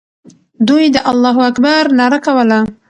[0.67, 2.59] دوی د الله اکبر ناره کوله.